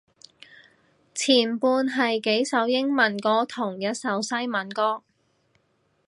[1.13, 5.03] 前半係幾首英文歌同一首西文歌